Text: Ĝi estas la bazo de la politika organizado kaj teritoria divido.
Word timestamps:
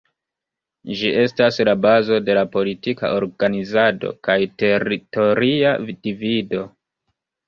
Ĝi 0.99 1.09
estas 1.23 1.59
la 1.67 1.73
bazo 1.83 2.15
de 2.29 2.37
la 2.37 2.43
politika 2.55 3.11
organizado 3.17 4.13
kaj 4.29 4.39
teritoria 4.63 5.75
divido. 6.07 6.65